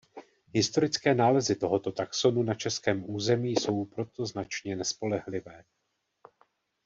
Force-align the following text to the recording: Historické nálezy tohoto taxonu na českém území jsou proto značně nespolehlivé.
Historické 0.53 1.15
nálezy 1.15 1.55
tohoto 1.55 1.91
taxonu 1.91 2.43
na 2.43 2.53
českém 2.53 3.09
území 3.09 3.49
jsou 3.51 3.85
proto 3.85 4.25
značně 4.25 4.75
nespolehlivé. 4.75 5.63